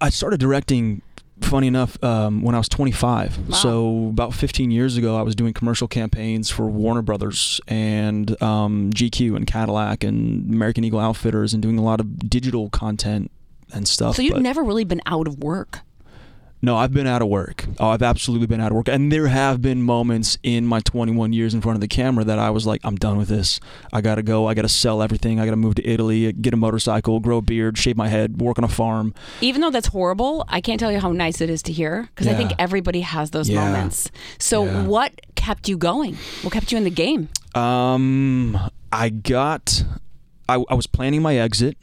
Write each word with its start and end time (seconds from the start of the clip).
I 0.00 0.10
started 0.10 0.40
directing. 0.40 1.02
Funny 1.40 1.68
enough, 1.68 2.02
um, 2.02 2.42
when 2.42 2.56
I 2.56 2.58
was 2.58 2.68
25, 2.68 3.38
Wow. 3.50 3.54
so 3.54 4.08
about 4.08 4.34
15 4.34 4.72
years 4.72 4.96
ago, 4.96 5.16
I 5.16 5.22
was 5.22 5.36
doing 5.36 5.52
commercial 5.52 5.86
campaigns 5.86 6.50
for 6.50 6.66
Warner 6.66 7.00
Brothers 7.00 7.60
and 7.68 8.30
um, 8.42 8.90
GQ 8.92 9.36
and 9.36 9.46
Cadillac 9.46 10.02
and 10.02 10.52
American 10.52 10.82
Eagle 10.82 10.98
Outfitters, 10.98 11.54
and 11.54 11.62
doing 11.62 11.78
a 11.78 11.82
lot 11.82 12.00
of 12.00 12.28
digital 12.28 12.70
content 12.70 13.30
and 13.72 13.86
stuff. 13.86 14.16
So 14.16 14.22
you've 14.22 14.42
never 14.42 14.64
really 14.64 14.82
been 14.82 15.00
out 15.06 15.28
of 15.28 15.38
work. 15.38 15.82
No, 16.60 16.76
I've 16.76 16.92
been 16.92 17.06
out 17.06 17.22
of 17.22 17.28
work. 17.28 17.66
Oh, 17.78 17.90
I've 17.90 18.02
absolutely 18.02 18.48
been 18.48 18.60
out 18.60 18.72
of 18.72 18.76
work. 18.76 18.88
And 18.88 19.12
there 19.12 19.28
have 19.28 19.62
been 19.62 19.80
moments 19.82 20.38
in 20.42 20.66
my 20.66 20.80
21 20.80 21.32
years 21.32 21.54
in 21.54 21.60
front 21.60 21.76
of 21.76 21.80
the 21.80 21.86
camera 21.86 22.24
that 22.24 22.38
I 22.40 22.50
was 22.50 22.66
like, 22.66 22.80
I'm 22.82 22.96
done 22.96 23.16
with 23.16 23.28
this. 23.28 23.60
I 23.92 24.00
got 24.00 24.16
to 24.16 24.22
go. 24.24 24.48
I 24.48 24.54
got 24.54 24.62
to 24.62 24.68
sell 24.68 25.00
everything. 25.00 25.38
I 25.38 25.44
got 25.44 25.52
to 25.52 25.56
move 25.56 25.76
to 25.76 25.86
Italy, 25.88 26.32
get 26.32 26.52
a 26.52 26.56
motorcycle, 26.56 27.20
grow 27.20 27.36
a 27.36 27.42
beard, 27.42 27.78
shave 27.78 27.96
my 27.96 28.08
head, 28.08 28.40
work 28.40 28.58
on 28.58 28.64
a 28.64 28.68
farm. 28.68 29.14
Even 29.40 29.60
though 29.60 29.70
that's 29.70 29.86
horrible, 29.88 30.44
I 30.48 30.60
can't 30.60 30.80
tell 30.80 30.90
you 30.90 30.98
how 30.98 31.12
nice 31.12 31.40
it 31.40 31.48
is 31.48 31.62
to 31.62 31.72
hear 31.72 32.08
because 32.14 32.26
I 32.26 32.34
think 32.34 32.52
everybody 32.58 33.02
has 33.02 33.30
those 33.30 33.48
Yeah. 33.48 33.64
moments. 33.64 34.10
So 34.40 34.64
Yeah. 34.64 34.84
what 34.84 35.12
kept 35.36 35.68
you 35.68 35.76
going? 35.76 36.16
What 36.42 36.52
kept 36.52 36.72
you 36.72 36.78
in 36.78 36.82
the 36.84 36.90
game? 36.90 37.28
Um, 37.54 38.58
I 38.92 39.10
got, 39.10 39.84
I, 40.48 40.64
I 40.68 40.74
was 40.74 40.88
planning 40.88 41.22
my 41.22 41.36
exit. 41.36 41.76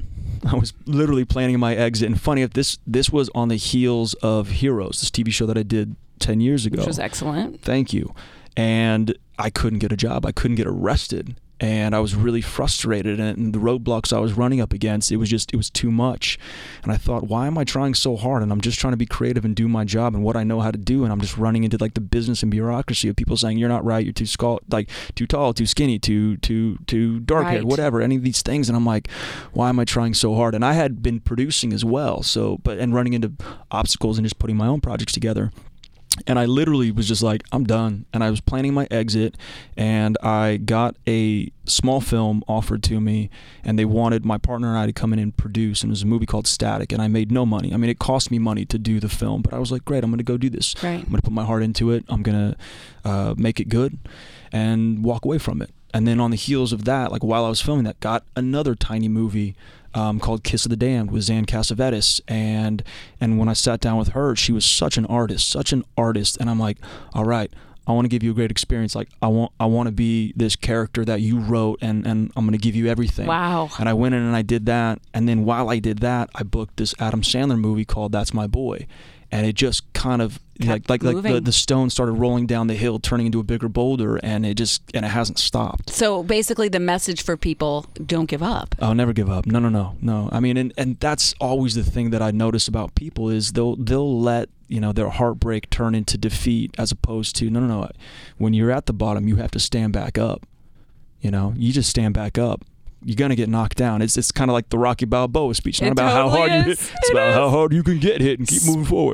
I 0.51 0.55
was 0.55 0.73
literally 0.85 1.25
planning 1.25 1.59
my 1.59 1.75
exit. 1.75 2.07
And 2.07 2.19
funny 2.19 2.41
if 2.41 2.53
this 2.53 2.77
this 2.85 3.09
was 3.09 3.29
on 3.33 3.47
the 3.47 3.55
heels 3.55 4.13
of 4.15 4.49
Heroes, 4.49 4.99
this 4.99 5.09
TV 5.09 5.31
show 5.31 5.45
that 5.45 5.57
I 5.57 5.63
did 5.63 5.95
10 6.19 6.39
years 6.39 6.65
ago. 6.65 6.77
Which 6.77 6.87
was 6.87 6.99
excellent. 6.99 7.61
Thank 7.61 7.93
you. 7.93 8.13
And 8.55 9.17
I 9.37 9.49
couldn't 9.49 9.79
get 9.79 9.91
a 9.91 9.97
job. 9.97 10.25
I 10.25 10.31
couldn't 10.31 10.55
get 10.55 10.67
arrested. 10.67 11.35
And 11.59 11.95
I 11.95 11.99
was 11.99 12.15
really 12.15 12.41
frustrated. 12.41 13.19
And 13.19 13.53
the 13.53 13.59
roadblocks 13.59 14.11
I 14.11 14.19
was 14.19 14.33
running 14.33 14.59
up 14.59 14.73
against, 14.73 15.11
it 15.11 15.17
was 15.17 15.29
just, 15.29 15.53
it 15.53 15.57
was 15.57 15.69
too 15.69 15.89
much. 15.89 16.37
And 16.83 16.91
I 16.91 16.97
thought, 16.97 17.27
why 17.27 17.47
am 17.47 17.57
I 17.57 17.63
trying 17.63 17.93
so 17.93 18.17
hard? 18.17 18.43
And 18.43 18.51
I'm 18.51 18.59
just 18.59 18.77
trying 18.77 18.91
to 18.91 18.97
be 18.97 19.05
creative 19.05 19.45
and 19.45 19.55
do 19.55 19.69
my 19.69 19.85
job 19.85 20.13
and 20.15 20.23
what 20.23 20.35
I 20.35 20.43
know 20.43 20.59
how 20.59 20.71
to 20.71 20.77
do. 20.77 21.03
And 21.03 21.13
I'm 21.13 21.21
just 21.21 21.37
running 21.37 21.63
into 21.63 21.77
like 21.79 21.93
the 21.93 22.01
business 22.01 22.43
and 22.43 22.51
bureaucracy 22.51 23.07
of 23.07 23.15
people 23.15 23.37
saying, 23.37 23.57
you're 23.57 23.69
not 23.69 23.85
right. 23.85 24.03
You're 24.05 24.11
too 24.11 24.25
skull, 24.25 24.59
like 24.69 24.89
too 25.15 25.25
tall, 25.27 25.53
too 25.53 25.65
skinny, 25.65 25.97
too, 25.97 26.35
too, 26.37 26.77
too 26.87 27.21
dark 27.21 27.45
haired, 27.47 27.55
Right. 27.61 27.65
whatever, 27.65 28.01
any 28.01 28.17
of 28.17 28.23
these 28.23 28.41
things. 28.41 28.67
And 28.67 28.75
I'm 28.75 28.85
like, 28.85 29.09
why 29.53 29.69
am 29.69 29.79
I 29.79 29.85
trying 29.85 30.13
so 30.13 30.35
hard? 30.35 30.55
And 30.55 30.65
I 30.65 30.73
had 30.73 31.01
been 31.01 31.21
producing 31.21 31.71
as 31.71 31.85
well. 31.85 32.21
So, 32.21 32.57
but, 32.63 32.79
and 32.79 32.93
running 32.93 33.13
into 33.13 33.31
obstacles 33.71 34.17
and 34.17 34.25
just 34.25 34.39
putting 34.39 34.57
my 34.57 34.67
own 34.67 34.81
projects 34.81 35.13
together 35.13 35.51
and 36.27 36.39
I 36.39 36.45
literally 36.45 36.91
was 36.91 37.07
just 37.07 37.21
like, 37.21 37.43
I'm 37.51 37.63
done. 37.63 38.05
And 38.13 38.23
I 38.23 38.29
was 38.29 38.41
planning 38.41 38.73
my 38.73 38.87
exit, 38.89 39.35
and 39.75 40.17
I 40.23 40.57
got 40.57 40.95
a 41.07 41.51
small 41.65 42.01
film 42.01 42.43
offered 42.47 42.83
to 42.83 43.01
me, 43.01 43.29
and 43.63 43.77
they 43.77 43.85
wanted 43.85 44.25
my 44.25 44.37
partner 44.37 44.69
and 44.69 44.77
I 44.77 44.85
to 44.85 44.93
come 44.93 45.13
in 45.13 45.19
and 45.19 45.35
produce. 45.35 45.81
And 45.81 45.89
it 45.89 45.93
was 45.93 46.03
a 46.03 46.07
movie 46.07 46.25
called 46.25 46.47
Static, 46.47 46.91
and 46.91 47.01
I 47.01 47.07
made 47.07 47.31
no 47.31 47.45
money. 47.45 47.73
I 47.73 47.77
mean, 47.77 47.89
it 47.89 47.99
cost 47.99 48.31
me 48.31 48.39
money 48.39 48.65
to 48.65 48.77
do 48.77 48.99
the 48.99 49.09
film, 49.09 49.41
but 49.41 49.53
I 49.53 49.59
was 49.59 49.71
like, 49.71 49.83
great, 49.85 50.03
I'm 50.03 50.09
going 50.09 50.17
to 50.19 50.23
go 50.23 50.37
do 50.37 50.49
this. 50.49 50.75
Right. 50.83 50.99
I'm 50.99 51.09
going 51.09 51.17
to 51.17 51.21
put 51.21 51.33
my 51.33 51.45
heart 51.45 51.63
into 51.63 51.91
it. 51.91 52.05
I'm 52.07 52.23
going 52.23 52.51
to 52.51 53.09
uh, 53.09 53.35
make 53.37 53.59
it 53.59 53.69
good 53.69 53.97
and 54.51 55.03
walk 55.03 55.25
away 55.25 55.37
from 55.37 55.61
it. 55.61 55.71
And 55.95 56.05
then 56.05 56.19
on 56.19 56.29
the 56.29 56.35
heels 56.35 56.73
of 56.73 56.83
that, 56.83 57.09
like 57.09 57.23
while 57.23 57.45
I 57.45 57.47
was 57.47 57.61
filming 57.61 57.85
that, 57.85 58.01
got 58.01 58.25
another 58.35 58.75
tiny 58.75 59.07
movie 59.07 59.55
um, 59.93 60.19
called 60.19 60.43
Kiss 60.43 60.65
of 60.65 60.69
the 60.69 60.75
Damned 60.75 61.09
with 61.09 61.23
Xan 61.23 61.45
Cassavetes. 61.45 62.19
And 62.27 62.83
and 63.21 63.39
when 63.39 63.47
I 63.47 63.53
sat 63.53 63.79
down 63.79 63.97
with 63.97 64.09
her, 64.09 64.35
she 64.35 64.51
was 64.51 64.65
such 64.65 64.97
an 64.97 65.05
artist, 65.05 65.47
such 65.47 65.71
an 65.71 65.85
artist. 65.97 66.35
And 66.41 66.49
I'm 66.49 66.59
like, 66.59 66.79
all 67.13 67.23
right, 67.23 67.49
I 67.87 67.93
want 67.93 68.03
to 68.03 68.09
give 68.09 68.23
you 68.23 68.31
a 68.31 68.33
great 68.33 68.51
experience. 68.51 68.93
Like 68.93 69.07
I 69.21 69.27
want 69.27 69.53
I 69.57 69.67
want 69.67 69.87
to 69.87 69.93
be 69.93 70.33
this 70.35 70.57
character 70.57 71.05
that 71.05 71.21
you 71.21 71.39
wrote, 71.39 71.79
and 71.81 72.05
and 72.05 72.29
I'm 72.35 72.45
going 72.45 72.59
to 72.59 72.61
give 72.61 72.75
you 72.75 72.87
everything. 72.87 73.27
Wow. 73.27 73.69
And 73.79 73.87
I 73.87 73.93
went 73.93 74.15
in 74.15 74.21
and 74.21 74.35
I 74.35 74.41
did 74.41 74.65
that. 74.65 74.99
And 75.13 75.29
then 75.29 75.45
while 75.45 75.69
I 75.69 75.79
did 75.79 75.99
that, 75.99 76.29
I 76.35 76.43
booked 76.43 76.75
this 76.75 76.93
Adam 76.99 77.21
Sandler 77.21 77.57
movie 77.57 77.85
called 77.85 78.11
That's 78.11 78.33
My 78.33 78.47
Boy. 78.47 78.85
And 79.37 79.45
it 79.45 79.53
just 79.55 79.91
kind 79.93 80.21
of 80.21 80.39
Kept 80.61 80.89
like 80.89 81.03
like 81.03 81.15
like 81.15 81.23
the, 81.33 81.41
the 81.41 81.51
stone 81.51 81.89
started 81.89 82.13
rolling 82.13 82.45
down 82.47 82.67
the 82.67 82.75
hill, 82.75 82.97
turning 82.97 83.25
into 83.25 83.41
a 83.41 83.43
bigger 83.43 83.67
boulder, 83.67 84.15
and 84.23 84.45
it 84.45 84.53
just 84.53 84.81
and 84.93 85.03
it 85.03 85.09
hasn't 85.09 85.37
stopped. 85.37 85.89
So 85.89 86.23
basically, 86.23 86.69
the 86.69 86.79
message 86.79 87.23
for 87.23 87.35
people: 87.35 87.85
don't 88.05 88.27
give 88.27 88.41
up. 88.41 88.73
I'll 88.79 88.95
never 88.95 89.11
give 89.11 89.29
up. 89.29 89.45
No, 89.45 89.59
no, 89.59 89.67
no, 89.67 89.97
no. 90.01 90.29
I 90.31 90.39
mean, 90.39 90.55
and, 90.55 90.71
and 90.77 90.97
that's 91.01 91.33
always 91.41 91.75
the 91.75 91.83
thing 91.83 92.11
that 92.11 92.21
I 92.21 92.31
notice 92.31 92.69
about 92.69 92.95
people 92.95 93.29
is 93.29 93.51
they'll 93.51 93.75
they'll 93.75 94.17
let 94.21 94.47
you 94.69 94.79
know 94.79 94.93
their 94.93 95.09
heartbreak 95.09 95.69
turn 95.69 95.93
into 95.93 96.17
defeat 96.17 96.73
as 96.77 96.89
opposed 96.89 97.35
to 97.35 97.49
no, 97.49 97.59
no, 97.59 97.67
no. 97.81 97.89
When 98.37 98.53
you're 98.53 98.71
at 98.71 98.85
the 98.85 98.93
bottom, 98.93 99.27
you 99.27 99.35
have 99.35 99.51
to 99.51 99.59
stand 99.59 99.91
back 99.91 100.17
up. 100.17 100.45
You 101.19 101.31
know, 101.31 101.53
you 101.57 101.73
just 101.73 101.89
stand 101.89 102.13
back 102.13 102.37
up. 102.37 102.63
You're 103.07 103.15
gonna 103.17 103.35
get 103.35 103.49
knocked 103.49 103.77
down. 103.77 104.01
It's 104.01 104.17
it's 104.17 104.31
kind 104.31 104.49
of 104.49 104.53
like 104.53 104.69
the 104.69 104.79
Rocky 104.79 105.05
Balboa 105.05 105.53
speech. 105.53 105.79
Not 105.79 105.89
It 105.89 105.91
about 105.91 106.11
how 106.13 106.23
totally 106.29 106.49
hard 106.49 106.51
you 106.65 106.71
is. 106.71 106.79
hit. 106.79 106.95
It's 106.97 107.09
It 107.09 107.13
about 107.13 107.29
is. 107.29 107.35
how 107.35 107.49
hard 107.49 107.73
you 107.73 107.83
can 107.83 107.99
get 107.99 108.19
hit 108.19 108.39
and 108.39 108.47
keep 108.47 108.63
moving 108.65 108.85
forward. 108.85 109.13